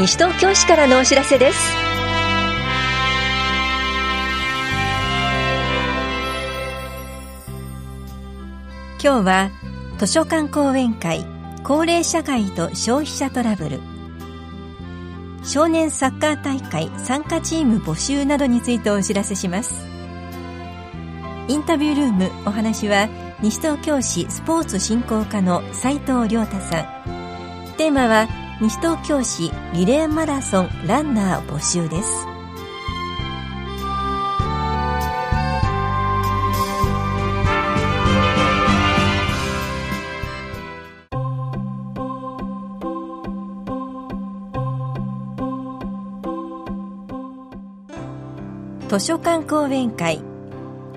[0.00, 1.58] 西東京市からのお知らせです。
[9.04, 9.50] 今日は
[9.98, 11.26] 図書館講演会
[11.62, 13.80] 高齢社会と消費者トラブル。
[15.44, 19.84] 少年サッカー大会参加チーム募集などについてお知らせします。
[21.48, 23.10] インタビュールームお話は
[23.42, 27.76] 西東京市スポーツ振興課の斉藤亮太さん。
[27.76, 32.26] テーマは西東京市リレーマラソンランナー募集です。
[48.90, 50.20] 図書館講演会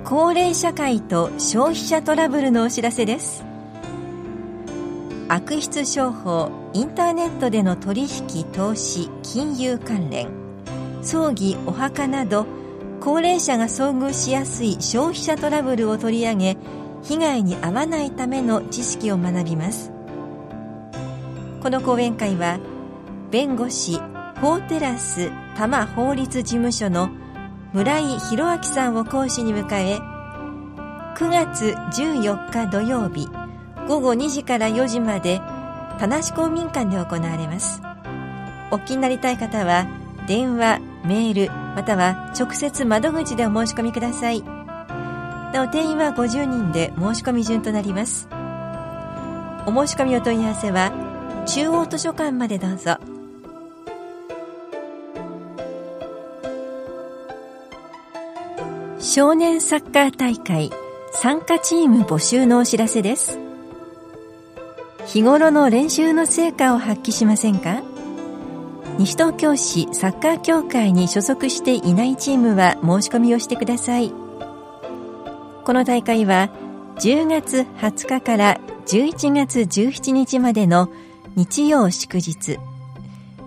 [0.03, 3.52] 高齢社会と消費者トラブルのお知らせです。
[5.35, 10.27] 悪質商法インターネットでの取引投資金融関連。
[11.01, 12.45] 葬儀お墓など
[12.99, 16.57] 高齢者が遭遇しやすい消費者トラブルを取り上げ
[17.01, 19.91] 被害に遭わないための知識を学びます。
[21.63, 22.59] この講演会は
[23.31, 23.99] 弁護士
[24.39, 27.09] 法テラス多摩法律事務所の
[27.73, 29.97] 村井弘明さんを講師に迎え
[31.17, 33.27] 9月14日土曜日
[33.87, 35.41] 午後2時から4時まで
[35.99, 37.81] 田無公民館で行われます。
[38.71, 39.85] お気になりたい方は
[40.27, 44.41] 電話メールまたは直接窓口でお申し込みください。
[44.41, 48.27] なお定員は50人で申し込み順となります。
[49.65, 50.91] お申し込みお問い合わせは
[51.45, 52.97] 中央図書館までどうぞ。
[58.99, 60.71] 少年サッカー大会
[61.11, 63.42] 参加チーム募集のお知らせです。
[65.07, 67.83] 日頃の練習の成果を発揮しませんか？
[68.97, 74.11] 西東京市サッカー協会に所属していないチームは申し込みをしてください。
[75.65, 76.49] この大会は
[76.97, 80.89] 10月20日から11月17日までの
[81.35, 82.59] 日曜祝日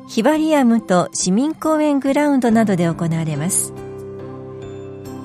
[0.08, 3.72] ヒバリアムと市民公園グラウンドなどで行われます。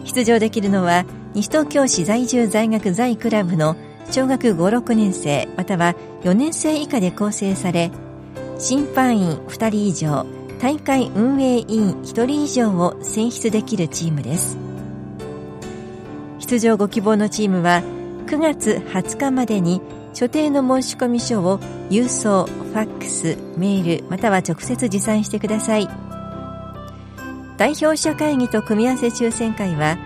[0.06, 3.76] 出場できるのは西東京市在住在学在クラブの
[4.10, 7.92] 小学56年生または4年生以下で構成され
[8.58, 10.26] 審判員2人以上
[10.60, 14.58] 大会運営委員1人以上を選出できるチームです。
[16.40, 17.82] 出場ご希望のチームは
[18.28, 19.82] 9月20日までに
[20.14, 21.60] 所定の申込書を
[21.90, 25.88] 郵送ファックスメールまたは直接持参してください。
[27.58, 29.98] 代表者会議と組み合わせ抽選会は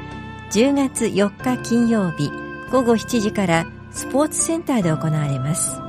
[0.52, 2.32] 10月4日金曜日
[2.72, 5.80] 午後7時からスポーツセンターで行われます。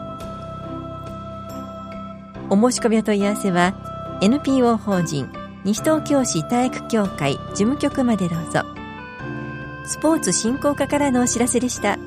[2.48, 5.28] お申し込みお問い合わせは NPO 法人
[5.64, 8.62] 西東京市体育協会事務局までどうぞ。
[9.84, 11.98] スポーツ振興課からのお知らせでした。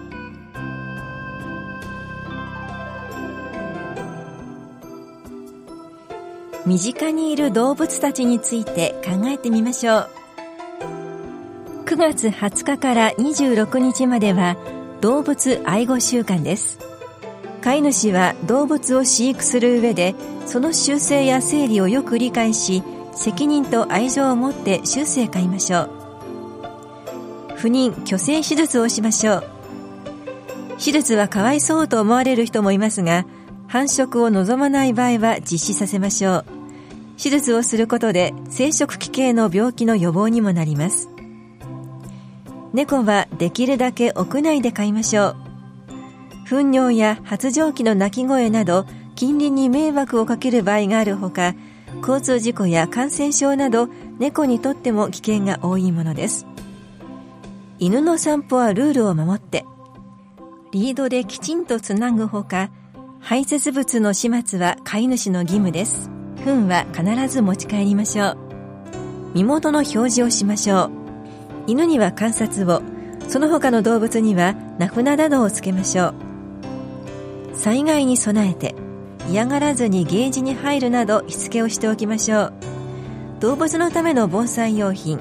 [6.66, 10.10] 身近にいる動物たちについて考えてみましょう。
[11.86, 14.56] 9月20日から26日までは
[15.02, 16.78] 動物愛護週間です。
[17.62, 20.16] 飼い主は動物を飼育する上で
[20.46, 22.84] その習性や生理をよく理解し
[23.14, 25.90] 責任と愛情を持って終生飼いましょう。
[27.56, 29.44] 不妊・去勢手術をしましょう。
[30.78, 33.26] 手術はかわいそうと思われる人もいますが
[33.68, 36.46] 繁殖を望まない場合は実施させましょう。
[37.22, 41.10] 手術をすることで生殖器系の病気の予防にもなります。
[42.74, 45.36] 猫はできるだけ屋内で飼いましょう。
[46.48, 48.86] 糞尿や発情期の鳴き声など
[49.16, 51.54] 近隣に迷惑をかける場合があるほか
[52.02, 53.88] 交通事故や感染症など
[54.18, 56.46] 猫にとっても危険が多いものです。
[57.80, 59.66] 犬の散歩はルールを守って
[60.72, 62.72] リードできちんとつなぐほか
[63.20, 66.10] 排泄物の始末は飼い主の義務です。
[66.46, 68.38] 糞は必ず持ち帰りましょう。
[69.34, 70.99] 身元の表示をしましょう。
[71.70, 72.82] 犬には観察を。
[73.28, 76.14] その他の動物には名札などをつけましょう。
[77.54, 78.74] 災害に備えて
[79.30, 82.54] 嫌がらずにゲージに入るなどしつけをしておきましょう。
[83.40, 85.20] 動物のための防災用品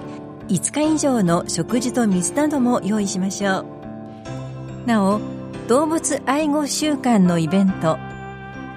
[0.49, 3.67] 5日以上の食事と水なども用意しましょ
[4.87, 4.87] う。
[4.87, 5.21] なお
[5.69, 7.99] 動物愛護週間のイベント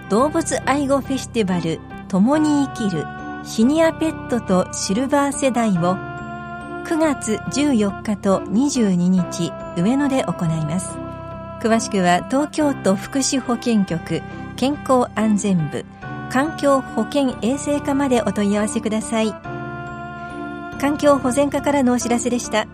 [0.10, 1.80] 動物愛護フェスティバル
[2.10, 3.06] 共に生きる
[3.46, 6.11] シニアペットとシルバー世代を
[6.92, 10.90] 9月14日と22日上野で行います。
[11.66, 14.22] 詳しくは東京都福祉保健局
[14.58, 15.86] 健康安全部
[16.30, 19.32] 環境保険衛生課までお問い合わせください。
[20.82, 22.68] 環境保全課からのお知らせでした。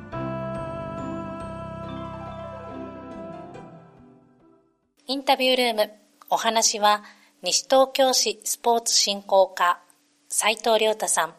[5.06, 5.92] インタビュールーム
[6.32, 7.04] お話は
[7.44, 9.80] 西東京市スポーツ振興課
[10.28, 11.36] 斉藤亮太さん。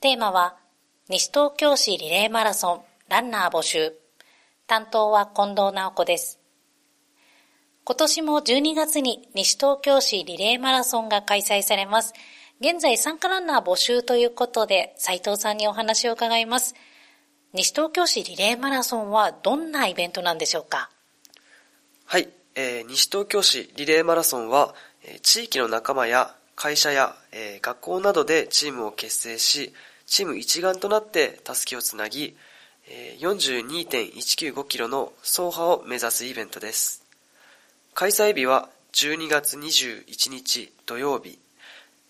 [0.00, 0.56] テーマは
[1.10, 2.80] 西東京市リレーマラソン
[3.10, 3.92] ランナー募集
[4.66, 6.38] 担当は近藤直子です
[7.84, 12.14] 今年も12月に西東京市リレーマラソンが開催されます。
[12.58, 16.74] 現在参加ランナー募集ということで、斉藤さんにお話を伺います。
[17.52, 20.88] 西東京市リレーマラソンはどんなイベントなんでしょうか？
[22.06, 24.74] はい、えー、西東京市リレーマラソンは、
[25.04, 29.74] えー、地域の仲間や会社や、えー、学校などでチームを結成し、
[30.06, 32.36] チーム一丸となってたすきをつなぎ、
[33.18, 37.04] 42.195キロの走破を目指すイベントです。
[37.94, 41.38] 開催日は12月21日土曜日。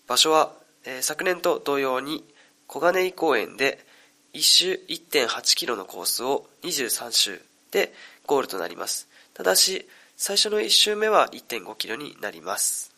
[0.07, 0.53] 場所は、
[1.01, 2.23] 昨年と同様に
[2.67, 3.85] 小金井公園で
[4.33, 7.93] 1周1.8キロのコースを23周で
[8.25, 9.07] ゴールとなります。
[9.33, 9.87] ただし、
[10.17, 12.94] 最初の1周目は1.5キロになります。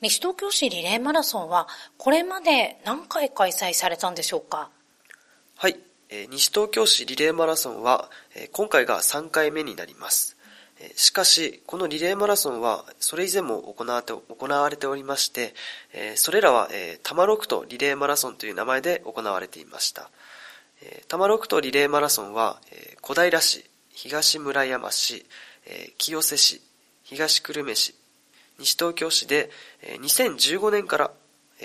[0.00, 1.66] 西東京市リレーマラソンは
[1.96, 4.70] これまで何回開催されたんでしょうか？
[5.56, 5.76] はい、
[6.08, 10.36] えー、西東京市リレーマラソンは、えー、今回が3回目になります。
[10.94, 15.52] しかし、このリレーマラソンは、それ以前も行わて行われておりまして、
[16.14, 16.68] それらは、
[17.02, 20.08] タマロクトリレーマラソンという名前で行われていました。
[21.08, 22.60] タマロクトリレーマラソンは、
[23.00, 25.26] 小平市、東村山市、
[25.98, 26.62] 清瀬市、
[27.02, 27.96] 東久留米市、
[28.58, 29.50] 西東京市で、
[29.82, 31.10] 2015年から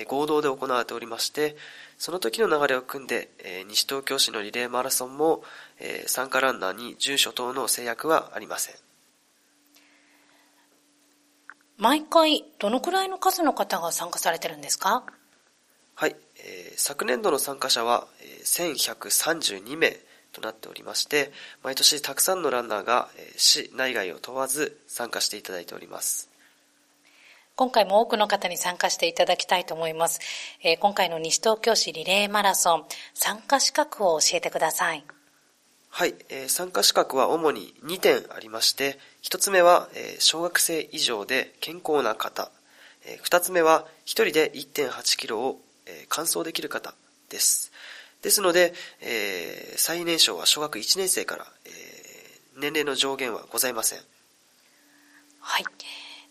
[0.08, 1.56] 合同で行われておりまして、
[1.98, 3.30] その時の流れを組んで、
[3.68, 5.44] 西東京市のリレーマラソンも、
[6.08, 8.76] 参加ランナーに住所等の制約はありません。
[11.78, 15.04] 毎回どのくらいの数の方が参加されてるんですか？
[15.96, 20.00] はい、えー、昨年度の参加者は、えー、1132名
[20.32, 21.32] となっておりまして、
[21.64, 26.30] 毎年たくさんのランナーが、えー、市内外を問わず参加していただいております。
[27.56, 30.20] 今回も多くの方に参加していただきたいと思います。
[30.64, 35.04] えー、今回の西東京市リレーマラソン、参加資格を教えてください。
[35.90, 42.50] はい、えー、参加資格は主に2点ありまして、1つ目は、えー、小学生以上で健康な方、
[43.06, 46.96] えー、2つ目は1人で1.8キロを、えー、完走できる方
[47.30, 47.72] です。
[48.24, 54.00] ですので、えー、最年少は小学1年生から、えー、年齢の上限はございません。
[55.40, 55.66] はい。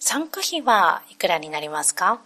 [0.04, 2.20] 参加費はいくらになりますか？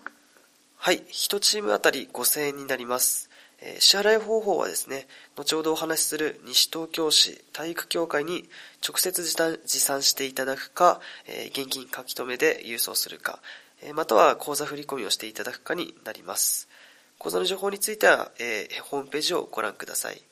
[0.78, 3.28] はい、1チームあたり5000円になります。
[3.61, 5.06] え支払い方法はですね、
[5.37, 8.49] 後ほどお話しする西東京市体育協会に
[8.82, 13.40] 直接持参していただくか、え現金書き留めで郵送するか、
[13.82, 16.70] えまたは口座振込をしていただくかになります。
[17.19, 20.23] 口座の情報については、えー、ホームページをご覧ください。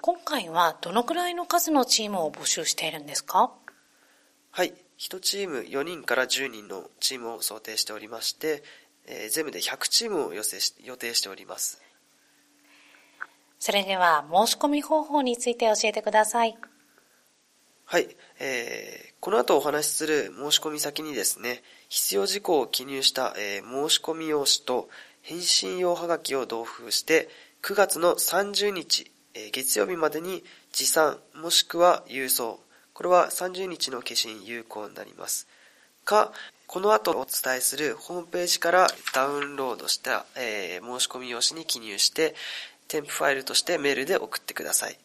[0.00, 3.52] 今回はどのくらいの数のチームを募集しているんですか？
[4.52, 4.72] はい。
[5.04, 8.62] 1チーム4人から10人のチームを想定しておりまして、
[9.06, 11.82] えー、全部で100チームを予定しております。
[13.58, 16.56] それでは申し込み方法について教えてください。
[17.84, 24.88] はい、えー、この後お話しする申し込み先にですね、必要事項を記入した、えー、申し込み用紙と
[25.20, 27.28] 返信用はがきを同封して、
[27.62, 32.63] 9月の30日、えー、月曜日までに持参もしくは郵送、
[32.94, 35.46] これは30日の消印有効になります。
[36.04, 36.32] か、
[36.66, 42.34] この後お伝えするホームページからダウンロードした、えー、申し込み用紙に記入して、
[42.86, 44.98] 添付ファイルとしてメールで送ってください。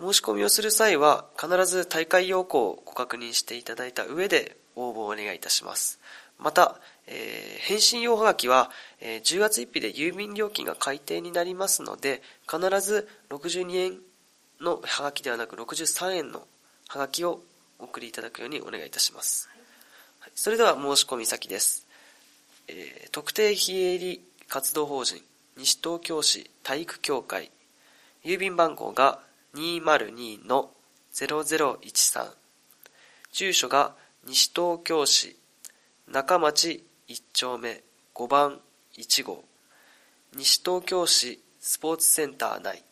[0.00, 5.98] 申し込みをする際は必ず大会要項をご確認していただいた上で応募をお願いいたします。
[6.38, 8.70] また、えー、返信用はがきは、
[9.00, 12.20] えー、10月1日で郵便料金が改定になりますので、
[12.50, 13.98] 必ず62円
[14.60, 16.46] のはがきではなく63円の
[16.92, 17.40] はがきを
[17.78, 19.48] お送りいただくようにお願いいたします。
[20.20, 21.86] はい、それでは申し込み先です。
[22.68, 25.22] えー、特定非営利活動法人
[25.56, 27.50] 西東京市体育協会
[28.22, 29.20] 郵便番号が
[29.54, 32.26] 202-0013
[33.32, 33.94] 住所が
[34.26, 35.38] 西東京市
[36.08, 37.82] 中町1丁目
[38.14, 38.60] 5番
[38.98, 39.46] 1号
[40.36, 42.84] 西東京市スポーツセンター内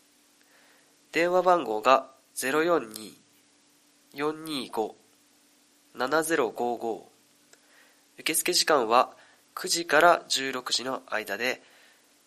[1.12, 3.19] 電話番号が0 4 2
[4.14, 7.02] 425-7055
[8.18, 9.12] 受付時間は
[9.54, 11.62] 9時から16時の間で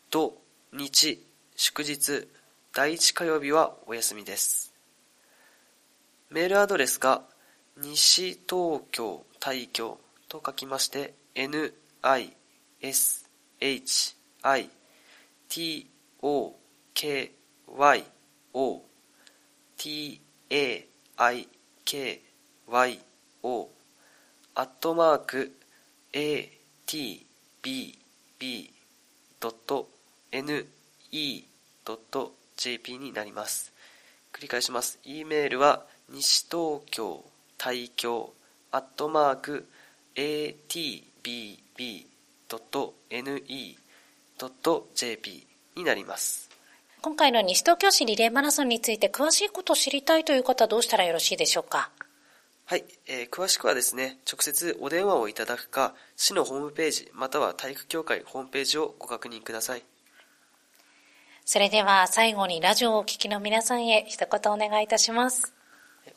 [0.10, 0.38] 土、
[0.72, 1.22] 日、
[1.56, 2.30] 祝日、
[2.74, 4.72] 第1火曜日はお休みです。
[6.30, 7.24] メールアドレスが
[7.78, 10.00] 西東京大京
[10.30, 12.34] と書きまして、n-i-s-h-i-t-o-k-y-o
[19.78, 20.22] T.
[20.50, 20.88] A.
[21.18, 21.48] I.
[21.86, 22.20] kyo
[24.56, 25.52] アットマーク
[26.14, 26.50] a
[26.86, 27.26] t
[27.62, 28.00] b
[28.40, 28.74] b
[29.40, 29.90] ドット
[30.32, 30.68] n
[31.12, 31.44] e
[31.84, 33.74] ドット j p になります。
[34.32, 35.00] 繰り返します。
[35.04, 37.24] e メールは西東京
[37.58, 38.32] 大京
[38.72, 39.68] アットマーク
[40.16, 42.08] a t b b
[42.48, 43.78] ドット n e
[44.38, 46.53] ドット j p になります。
[47.04, 51.90] 今回の西東京市リレーマラソンについて詳しいことを知りたいという方はどうしたらよろしいでしょうか？
[52.64, 59.84] はい、えー、詳しくはですね、直接お電話をいただくか、市のホームページ、または体育協会ホームページをご確認ください。
[61.44, 65.54] それでは最後にラジオをお聞きの皆さんへ一言お願いいたします。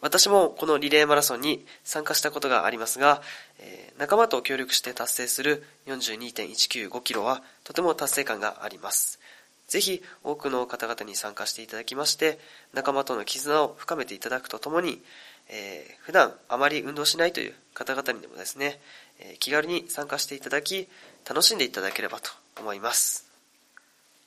[0.01, 3.23] 私もこのリレーマラソンに参加したことがありますが、
[3.59, 9.19] えー、仲間と協力して達成する42.195キロはとても達成感があります。
[9.67, 12.39] ぜひ多くの方々に参加していただきまして、
[12.73, 15.03] 仲間との絆を深めていただくとともに、
[15.49, 18.81] えー、普段あまり運動しないという方々にでもですね、
[19.21, 20.89] えー、気軽に参加していただき、
[21.29, 22.31] 楽しんでいただければと
[22.61, 23.27] 思います。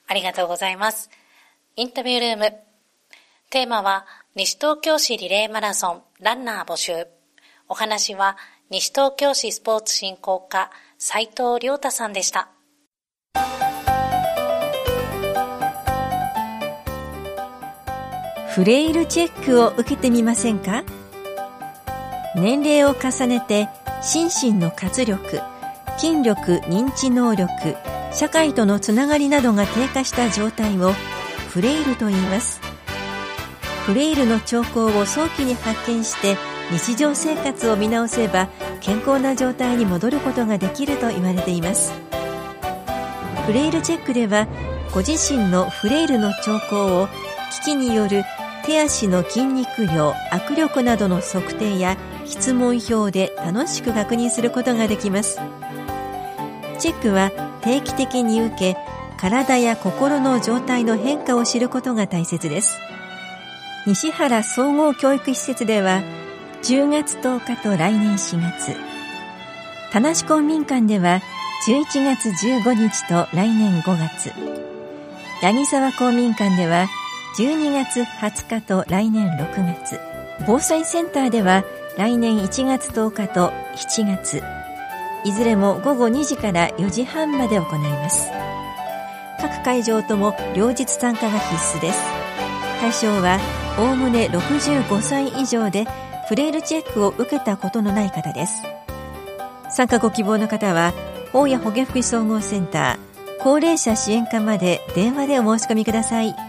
[0.08, 1.10] ありがとうございます。
[1.76, 2.58] インタビュールーム。
[3.50, 4.06] テーマは、
[4.36, 7.08] 西東京市リレーマラソンランナー募集。
[7.68, 8.38] お話は、
[8.70, 12.50] 西東京市スポーツ振興課斉藤亮太さんでした。
[18.60, 20.84] フレイルチェックを受けてみませんか？
[22.36, 23.70] 年齢を重ねて
[24.02, 25.40] 心身の活力、
[25.98, 27.48] 筋力、認知能力、
[28.12, 30.92] 社会とのつながりなどが低下した状態を
[31.48, 32.60] フレイルと言います。
[33.86, 36.36] フレイルの兆候を早期に発見して
[36.70, 38.50] 日常生活を見直せば
[38.82, 41.94] 健康な状態に戻ることができると言われています
[43.46, 44.50] フレイルチェックでは
[44.94, 47.08] ご自身のフレイルの兆候を
[47.64, 48.24] 機器による
[48.66, 55.40] 手足の筋肉量握力などの測定や質問表で楽しく確認することができます。
[56.80, 58.78] チェックは定期的に受け
[59.18, 62.80] 体や心の状態の変化を知ることが大切です。
[63.86, 66.02] 西原総合教育施設では
[66.64, 68.76] 10月10日と来年4月
[69.92, 71.22] 田無公民館では
[71.68, 74.32] 11月15日と来年5月
[75.42, 76.88] 八木沢公民館では
[77.38, 80.00] 12月20日と来年6月。
[80.48, 81.64] 防災センターでは
[81.98, 84.44] 来年1月10日と7月。
[85.24, 88.30] いずれも午後2時から4時半まで行います。
[89.40, 92.00] 各会場とも両日参加が必須です。
[92.82, 93.40] 対象は
[93.78, 95.86] おおむね65歳以上で
[96.28, 98.64] フレイルチェックを受けたことのない方です。
[99.70, 100.94] 参加ご希望の方は
[101.32, 103.10] 大谷保健福祉総合センター
[103.42, 106.49] 高齢者支援課まで電話でお申し込みください。